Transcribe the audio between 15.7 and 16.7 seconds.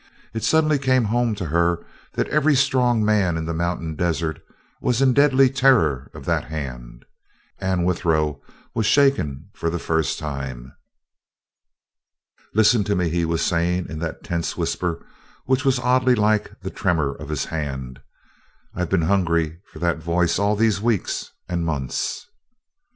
oddly like